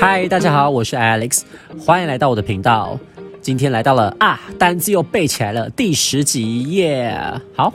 [0.00, 1.42] 嗨，大家好，我是 Alex，
[1.78, 2.98] 欢迎来到我的频道。
[3.40, 7.18] 今天来到了啊，单字又背起来了，第十集耶！
[7.54, 7.72] 好，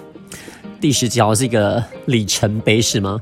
[0.79, 3.19] 第十集好像是一个里程碑是吗？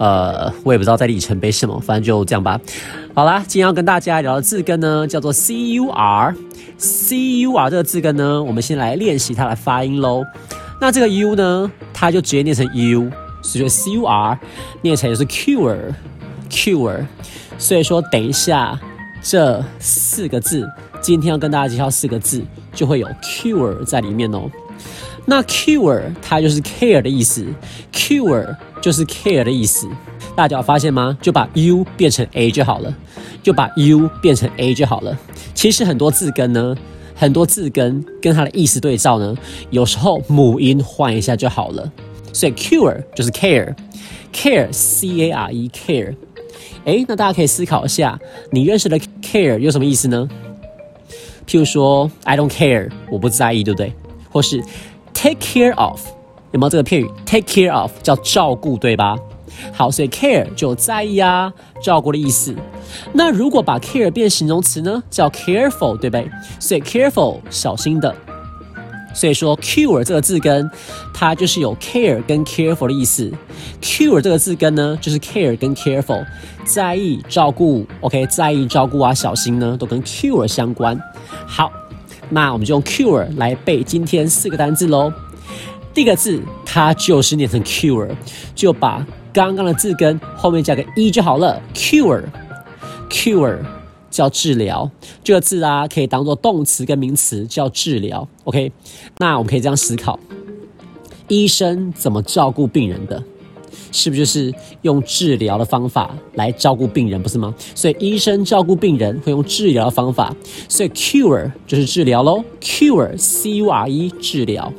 [0.00, 2.58] 呃，我也不知道在里程碑什么，反正就这样吧。
[3.12, 6.34] 好啦，今天要跟大家聊的字根呢，叫做 C U R。
[6.78, 10.24] C U R 这个字根呢，我们先来练习它的发音喽。
[10.80, 13.10] 那这个 U 呢，它就直接念成 U，
[13.42, 14.38] 所以 C U R
[14.80, 17.04] 念成也是 Cure，Cure。
[17.58, 18.80] 所以说，等一下
[19.22, 20.66] 这四个字，
[21.02, 22.42] 今天要跟大家介绍四个字，
[22.72, 24.50] 就会有 cure 在里面哦。
[25.30, 27.46] 那 cure 它就是 care 的意思
[27.92, 29.86] ，cure 就是 care 的意思。
[30.34, 31.16] 大家有发现吗？
[31.22, 32.92] 就把 u 变成 a 就好了，
[33.40, 35.16] 就把 u 变成 a 就好了。
[35.54, 36.74] 其实很多字根呢，
[37.14, 39.36] 很多字根跟它的意思对照呢，
[39.70, 41.92] 有时候母音换一下就好了。
[42.32, 46.12] 所以 cure 就是 care，care c a r e care。
[46.84, 48.18] 哎，那大家可以思考一下，
[48.50, 50.28] 你认识的 care 有什么意思呢？
[51.46, 53.92] 譬如说，I don't care，我不在意，对不对？
[54.32, 54.62] 或是
[55.20, 56.00] take care of，
[56.52, 59.18] 有没有这个片语？take care of 叫照顾，对吧？
[59.74, 62.54] 好，所以 care 就在意啊，照顾的意思。
[63.12, 65.02] 那如果把 care 变形容词呢？
[65.10, 66.26] 叫 careful，对不对？
[66.58, 68.14] 所以 careful 小心的。
[69.12, 70.70] 所以说，cure 这个字根，
[71.12, 73.30] 它就是有 care 跟 careful 的意思。
[73.82, 76.24] cure 这个字根呢，就是 care 跟 careful，
[76.64, 80.98] 在意、照顾，OK，在意、照顾啊，小心呢，都跟 cure 相关。
[81.46, 81.70] 好，
[82.30, 85.12] 那我们就用 cure 来背今天四个单字喽。
[85.92, 88.08] 第一个字，它就是念成 cure，
[88.54, 91.60] 就把刚刚的字根后面加个一就好了。
[91.74, 93.58] cure，cure。
[94.10, 94.90] 叫治疗
[95.22, 98.28] 这个字啊，可以当做动词跟名词，叫治疗。
[98.42, 98.72] OK，
[99.18, 100.18] 那我们可以这样思考：
[101.28, 103.22] 医生怎么照顾病人的？
[103.92, 107.54] 是不是就是用治疗的方法来照顾病人，不是吗？
[107.74, 110.34] 所以医生照顾病人会用治疗的方法，
[110.68, 112.42] 所以 cure 就是治疗喽。
[112.60, 114.72] cure，c u r e，治疗。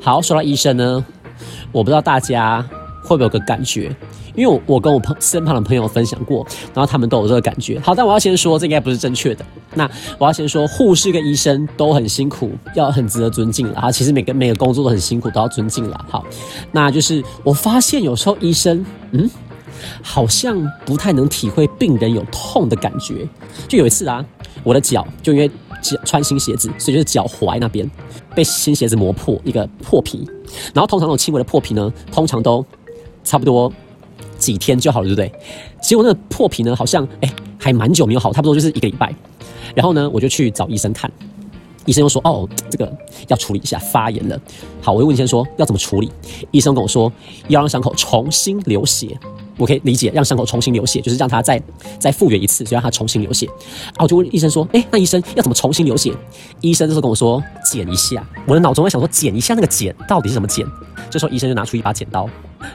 [0.00, 1.04] 好，说到医生呢，
[1.72, 2.60] 我不知道大家
[3.02, 3.94] 会不会有个感觉。
[4.34, 7.78] 因为我跟我朋身旁的朋友分享过，然后他们都有这个感觉。
[7.80, 9.44] 好，但我要先说，这应该不是正确的。
[9.74, 13.90] 那我要先说，护士跟医生都很辛苦，要很值得尊敬了啊。
[13.90, 16.04] 其实每个每个工作都很辛苦，都要尊敬了。
[16.08, 16.24] 好，
[16.72, 19.28] 那就是我发现有时候医生，嗯，
[20.02, 23.28] 好像不太能体会病人有痛的感觉。
[23.68, 24.24] 就有一次啊，
[24.62, 25.48] 我的脚就因为
[25.80, 27.88] 脚穿新鞋子，所以就是脚踝那边
[28.34, 30.28] 被新鞋子磨破一个破皮。
[30.74, 32.64] 然后通常那种轻微的破皮呢，通常都
[33.22, 33.72] 差不多。
[34.40, 35.32] 几天就好了，对不对？
[35.80, 39.14] 结果那个破皮呢，好像哎还蛮久没有好，差不多就是一个礼拜。
[39.74, 41.08] 然后呢，我就去找医生看，
[41.84, 42.92] 医生又说哦，这个
[43.28, 44.40] 要处理一下，发炎了。
[44.80, 46.10] 好，我又问医生说要怎么处理，
[46.50, 47.12] 医生跟我说
[47.46, 49.16] 要让伤口重新流血。
[49.56, 51.62] 我可以理解，让伤口重新流血，就是让它再
[51.98, 53.46] 再复原一次，就让它重新流血。
[53.94, 56.14] 啊我就问医生说，哎，那医生要怎么重新流血？
[56.62, 58.26] 医生这时候跟我说剪一下。
[58.46, 60.66] 我的脑中在想说剪一下那个剪到底是什么剪？
[61.10, 62.26] 这时候医生就拿出一把剪刀。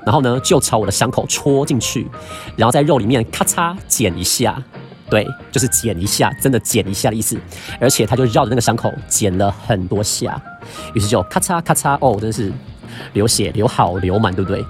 [0.06, 2.08] 然后呢，就朝我的伤口戳进去，
[2.56, 4.62] 然后在肉里面咔嚓剪一下，
[5.10, 7.38] 对，就是剪一下，真的剪一下的意思。
[7.80, 10.42] 而且他就绕着那个伤口剪了很多下，
[10.94, 12.52] 于是就咔嚓咔嚓，哦，真的是
[13.14, 14.66] 流血流好流满，对不对？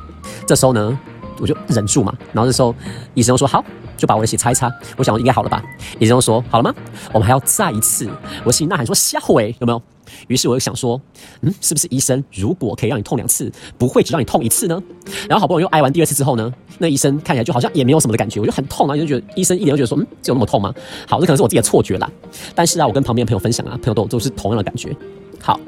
[0.47, 0.99] 这时候呢，
[1.39, 2.13] 我就忍住嘛。
[2.33, 2.73] 然后这时候
[3.13, 3.63] 医生说好，
[3.95, 4.71] 就把我的血擦一擦。
[4.97, 5.63] 我想应该好了吧？
[5.99, 6.73] 医生说好了吗？
[7.13, 8.09] 我们还要再一次。
[8.43, 9.81] 我心里呐喊说下回有没有？
[10.27, 10.99] 于是我又想说，
[11.41, 14.81] 嗯，是不是医生如果可以让你痛两次，不会只让你痛一次呢？
[15.29, 20.73] 然后好不容易又挨完第二次之后呢，那医生看起来就好像也没有什么的感觉，我就很痛啊，就觉得医生一脸就觉得说，嗯，只有那么痛吗？
[21.07, 22.11] 好，这可能是我自己的错觉啦。
[22.53, 24.95] 但是啊，我跟旁边朋友分享啊，朋友都都是同样的感觉。
[25.41, 25.59] 好，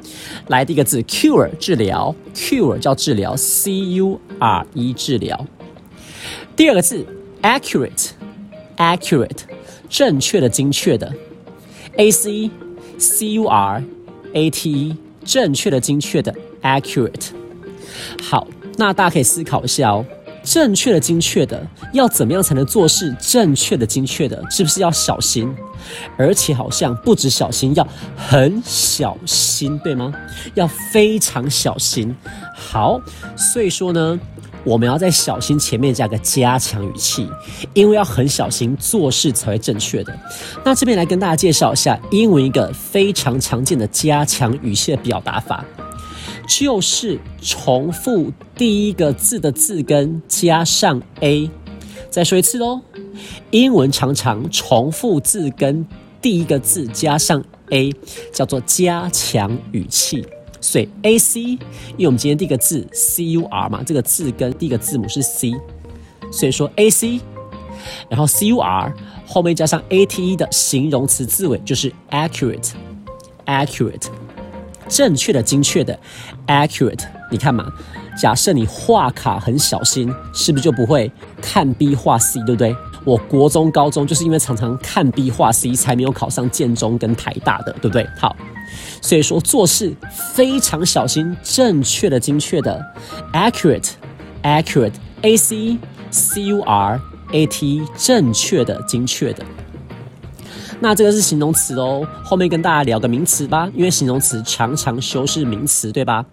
[0.48, 5.46] 来第一个字，cure 治疗，cure 叫治疗，c u r e 治疗。
[6.56, 7.06] 第二个字
[7.44, 9.42] ，accurate，accurate
[9.88, 11.14] 正确的、精确的
[11.98, 12.50] ，a c
[12.98, 13.84] c u r。
[14.38, 16.32] A T E，正确的、精确的
[16.62, 17.30] ，accurate。
[18.22, 18.48] 好，
[18.78, 20.06] 那大家可以思考一下哦，
[20.44, 23.16] 正确的、精确的，要怎么样才能做事？
[23.20, 25.52] 正确的、精确的，是不是要小心？
[26.16, 30.14] 而且好像不止小心，要很小心，对吗？
[30.54, 32.16] 要非常小心。
[32.54, 33.02] 好，
[33.36, 34.20] 所以说呢。
[34.68, 37.26] 我们要在小心前面加个加强语气，
[37.74, 40.14] 因为要很小心做事才会正确的。
[40.66, 45.64] 那这边来跟大家介绍一下英文一个非常常见的加强语气的表达法，
[46.50, 51.50] 就是重复第一个字的字根加上 a。
[52.10, 52.82] 再说一次哦，
[53.52, 55.86] 英文常常重复字根
[56.22, 57.94] 第一个字加上 a，
[58.34, 60.26] 叫做加强语气。
[60.68, 65.54] 所以 A C，因为我们今天第一个字 C U R 嘛，这个字跟第一个字母是 C，
[66.30, 67.22] 所以说 A C，
[68.10, 68.94] 然后 C U R
[69.26, 74.08] 后面加上 A T E 的形容词字尾就是 accurate，accurate，
[74.90, 75.98] 正确的、精确的
[76.48, 77.06] ，accurate。
[77.32, 77.72] 你看嘛，
[78.22, 81.10] 假设你画卡很小心，是不是就不会
[81.42, 82.76] 看 B 画 C，对不对？
[83.08, 88.06] 我国中、高中就是因为常常看 B 画 C，才没有考上建中跟台大的，对不对？
[88.20, 88.36] 好，
[89.02, 89.96] 所以说做事
[90.36, 92.86] 非常小心，正确的、精确的
[93.32, 95.78] ，accurate，accurate，A C
[96.12, 97.00] C U R
[97.32, 99.46] A T，正确的、精确的。
[100.80, 106.24] 那这个是形容词哦，后面跟大家聊个名词吧，因为形容词常常修饰名词，对吧？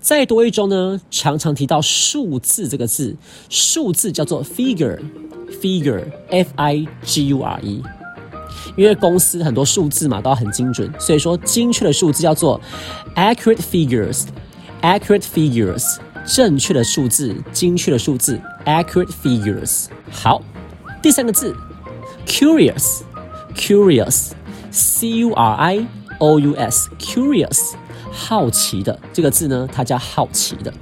[0.00, 3.16] 在多一中呢，常常提到数字这个字，
[3.48, 7.82] 数字叫做 figure，figure，f i g u r e，
[8.76, 12.60] 因为公司很多数字嘛都要很精准，所以说精确的数字叫做
[13.16, 19.86] accurate figures，accurate figures，正确的数字，精确的数字，accurate figures。
[20.12, 20.40] 好，
[21.02, 21.56] 第三个字
[22.24, 23.00] ，curious。
[23.54, 24.30] Curious,
[24.70, 25.88] C-U-R-I-O-U-S,
[26.98, 27.72] curious，
[28.10, 30.72] 好奇的这个字呢，它叫好奇的。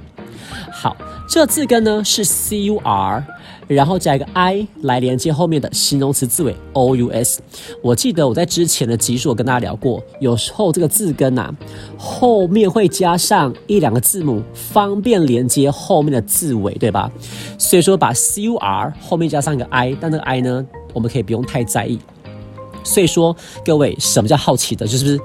[0.71, 0.95] 好，
[1.27, 3.25] 这字根呢是 C-U-R，
[3.67, 7.41] 然后加一个 I 来连接后面的形容词字尾 O-U-S。
[7.83, 11.53] 我记得我在之前的集数跟大家聊过，有时候这个字根呐
[11.97, 17.11] 后面会加上一两个字母，方便连接后面的字尾，对吧？
[17.57, 21.99] 所以说把 C-U-R 后面加上一个 I，但那个 I 呢，我们可以不用太在意。
[22.83, 23.35] 所以说，
[23.65, 24.85] 各位，什么叫好奇的？
[24.87, 25.19] 就是不是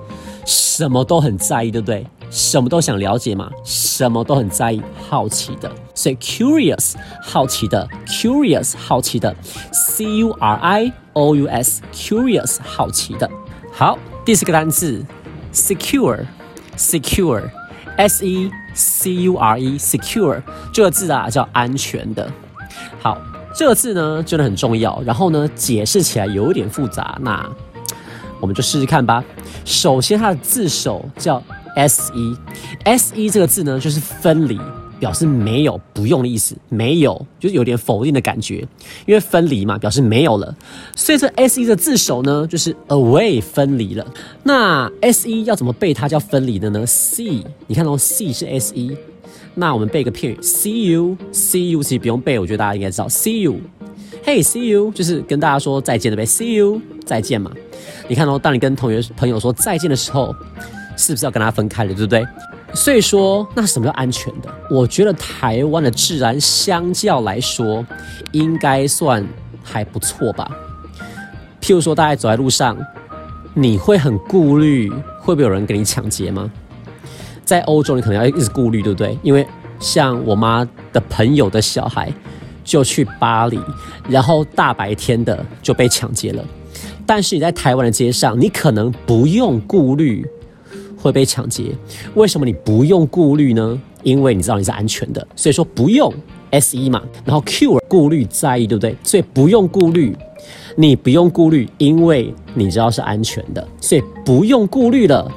[0.45, 2.07] 什么都很在意，对不对？
[2.31, 5.71] 什么都想了解嘛，什么都很在意，好奇的。
[5.95, 9.33] 所以，curious，好奇的，curious，好奇的
[9.73, 13.31] ，c u r i o u s，curious，好奇的。
[13.73, 15.07] 好，第四个单词
[15.53, 20.43] ，secure，secure，s e c u r e，secure，
[20.73, 22.29] 这个字啊叫安全的。
[23.01, 23.17] 好。
[23.57, 25.01] 这个字呢，真的很重要。
[25.07, 27.17] 然后呢，解释起来有一点复杂。
[27.23, 27.49] 那
[28.41, 29.25] 我们就试试看吧。
[29.65, 31.43] 首先，它的字首叫
[31.77, 32.37] s e
[32.85, 34.59] s e 这个字呢，就是分离，
[34.99, 36.57] 表示没有、不用的意思。
[36.69, 38.67] 没有，就是有点否定的感觉。
[39.07, 40.55] 因为分离嘛，表示没有了。
[40.97, 44.05] 所以这 s e 的字首呢，就是 away 分离了。
[44.43, 48.97] 那 s e 要怎么背它叫分离的呢？c 你看到 c 是 s e。
[49.55, 57.51] 那我们背个片语，see you，see you 其实不用背，我觉得大家应该知道，see you，hey see you 就是跟大家说再见的呗，see you 再见嘛。
[58.09, 60.35] 你看哦，当你跟同学朋友说再见的时候，
[60.97, 62.27] 是不是要跟他分开了，对不对？
[62.75, 64.53] 所以说，那什么叫安全的？
[64.69, 67.87] 我觉得台湾的治安相较来说，
[68.33, 69.25] 应该算
[69.63, 70.51] 还不错吧。
[71.61, 72.77] 譬如说，大家走在路上，
[73.55, 74.91] 你会很顾虑
[75.21, 76.51] 会不会有人给你抢劫吗？
[77.45, 79.17] 在欧洲，你可能要一直顾虑，对不对？
[79.23, 79.47] 因为
[79.79, 82.13] 像我妈的朋友的小孩
[82.65, 83.61] 就去巴黎，
[84.09, 86.45] 然后大白天的就被抢劫了。
[87.07, 90.27] 但是你在台湾的街上，你可能不用顾虑
[90.97, 91.73] 会被抢劫。
[92.15, 93.79] 为什么你不用顾虑呢？
[94.03, 96.13] 因为你知道你是安全的，所以说不用
[96.51, 97.03] S E 嘛。
[97.25, 98.97] 然后 Q 顾虑在意，对不对？
[99.03, 100.17] 所以不用顾虑，
[100.77, 105.31] 你不用顾虑，因为你知道是安全的，所以不用顾虑了。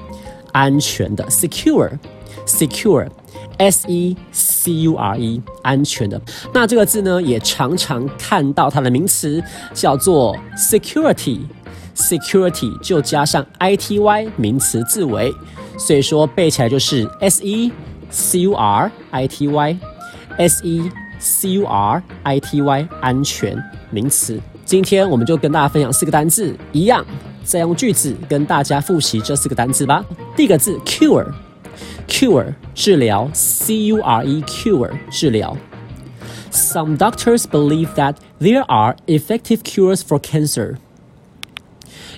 [0.57, 6.19] 安全的，secure，secure，s e c u r e，安全的。
[6.51, 9.39] 那这个字呢，也常常看到它的名词
[9.71, 15.31] 叫做 security，security 就加上 i t y 名词字尾，
[15.77, 17.71] 所以说背起来就是 s e
[18.09, 20.89] c u r i t y，s e
[21.19, 24.41] c u r i t y，安全名词。
[24.65, 27.05] 今天我们就跟大家分享四个单字，一样。
[27.46, 30.04] 再用句子跟大家复习这四个单词吧。
[30.36, 35.56] 第一个字 cure，cure 治疗，c u r e cure 治疗。
[36.50, 40.76] Some doctors believe that there are effective cures for cancer。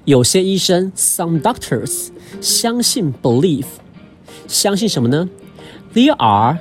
[0.04, 2.08] 有些医生，some doctors
[2.40, 3.66] 相信 believe
[4.46, 5.28] 相信什么呢？
[5.94, 6.58] There are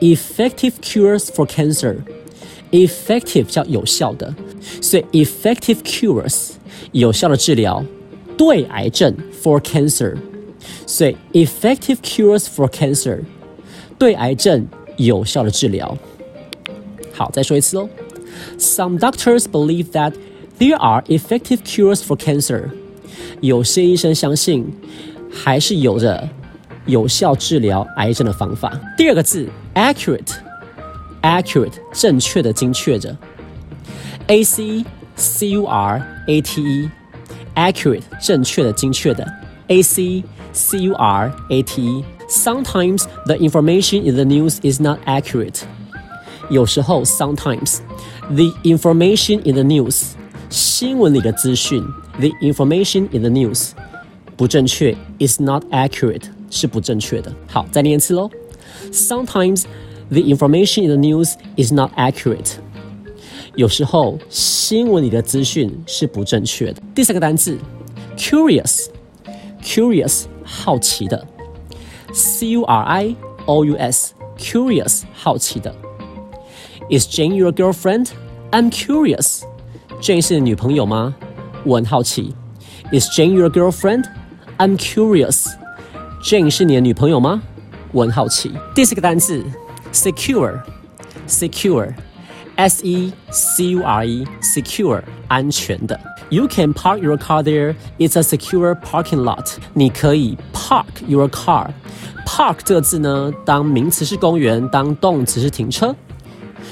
[0.00, 4.34] effective cures for cancer。effective 叫有效的，
[4.80, 6.50] 所以 effective cures
[6.92, 7.84] 有效的治疗。
[8.36, 10.16] 对癌症 for cancer，
[10.86, 13.20] 所以 effective cures for cancer，
[13.98, 14.66] 对癌症
[14.96, 15.96] 有效的治疗。
[17.12, 17.88] 好，再说一次哦。
[18.58, 20.12] Some doctors believe that
[20.58, 22.70] there are effective cures for cancer。
[23.40, 24.66] 有些医生相信
[25.30, 26.28] 还是有着
[26.84, 28.78] 有效治疗癌症的方法。
[28.96, 33.16] 第二个字 accurate，accurate 正确的、精确的。
[34.26, 34.84] A C
[35.16, 36.90] C U R A T E。
[37.54, 39.26] accurate 正确的、精确的，
[39.68, 44.98] a c c u r a t e Sometimes the information in the news is not
[45.06, 45.62] accurate.
[46.50, 47.78] 有时候，sometimes
[48.28, 50.12] the information in the news
[50.50, 51.84] 新闻里的资讯，
[52.18, 53.70] the information in the news
[54.36, 57.32] 不正确，is not accurate 是不正确的。
[57.46, 58.28] 好，再念一次喽。
[58.92, 59.64] Sometimes
[60.10, 62.54] the information in the news is not accurate.
[63.55, 66.81] 有时候新闻里的资讯是不正确的。
[66.95, 67.57] 第三个单词
[68.17, 71.27] ，curious，curious 好奇的
[72.13, 73.13] ，c u r i
[73.45, 75.75] o u s，curious 好奇的。
[76.89, 78.07] Is Jane your girlfriend?
[78.51, 79.41] I'm curious.
[80.01, 81.13] Jane 是你女朋友吗？
[81.65, 82.33] 我很好奇。
[82.93, 84.05] Is Jane your girlfriend?
[84.57, 85.47] I'm curious.
[86.23, 87.43] Jane 是你的女朋友吗？
[87.91, 88.53] 我很好奇。
[88.73, 89.43] 第四个单词
[89.91, 91.93] ，secure，secure。
[92.60, 95.98] S E C U R E secure 安全的。
[96.30, 97.74] You can park your car there.
[97.98, 99.54] It's a secure parking lot.
[99.74, 101.70] 你可以 park your car.
[102.26, 105.94] Park 这个字呢，当名词是公园，当动词是停车，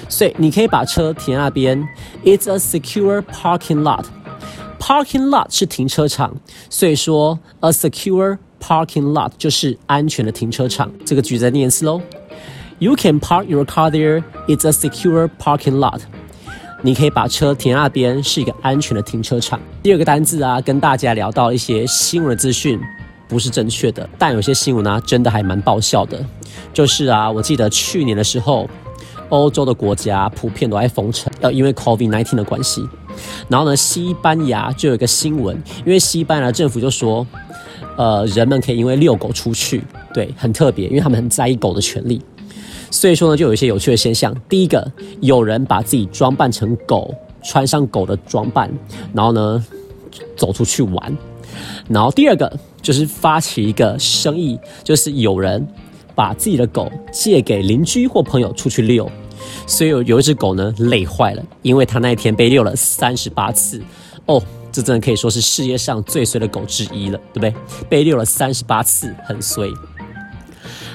[0.08, 1.86] 所以你可以把车停那边。
[2.24, 4.06] It's a secure parking lot.
[4.80, 6.34] Parking lot 是停车场，
[6.68, 10.90] 所以说 a secure parking lot 就是安全的停车场。
[11.06, 12.02] 这个句子再念一次喽。
[12.79, 14.23] You can park your car there.
[14.47, 15.99] It's a secure parking lot.
[16.81, 19.59] 你可以把车停那边，是一个安全的停车场。
[19.83, 22.79] 第二个单字啊，跟大家聊到一些新闻的资讯
[23.27, 26.25] 不是正确的，但有些新闻呢，真的还蛮爆笑的。
[26.73, 28.69] 就是啊，我记得去年的时候，
[29.27, 32.87] 欧洲的国家普遍都在封城，要因为 COVID-19 的关系。
[33.49, 37.27] 然后呢，西班牙就有一个新闻，因为西班牙政府就说，
[37.97, 39.83] 呃，人们可以因为遛狗出去，
[40.13, 42.21] 对，很特别，因为他们很在意狗的权利。
[42.91, 44.35] 所以说呢，就有一些有趣的现象。
[44.47, 44.91] 第一个，
[45.21, 48.69] 有人把自己装扮成狗，穿上狗的装扮，
[49.13, 49.63] 然后呢
[50.35, 51.17] 走出去玩。
[51.87, 55.65] 然后第二个就是发起一个生意，就是有人
[56.15, 59.09] 把自己的狗借给邻居或朋友出去遛。
[59.65, 63.81] 所以有有一只狗呢累坏了，因为它那一天被遛了三十八次。
[64.25, 64.41] 哦，
[64.71, 67.53] 这真的可以说是世界上最衰的狗之一了，对不对？
[67.89, 69.69] 被遛了三十八次，很衰。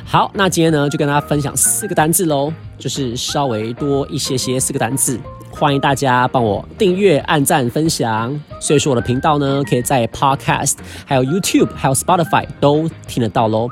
[0.07, 5.19] 好，那今天呢就跟大家分享四个单字喽，就是稍微多一些些四个单字。
[5.51, 8.41] 欢迎大家帮我订阅、按赞、分享。
[8.61, 13.69] 所以说我的频道呢，可以在 Podcast、还有 YouTube、还有 Spotify 都听得到喽。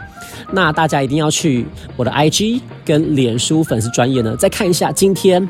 [0.52, 5.48] 那大家一定要去我的 IG 跟脸书粉丝专业呢，再看一下今天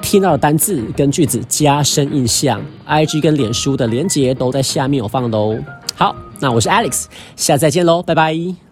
[0.00, 2.60] 听到的单字跟句子，加深印象。
[2.88, 5.58] IG 跟脸书的连接都在下面有放的哦。
[5.96, 8.62] 好，那我是 Alex，下次再见喽，拜拜。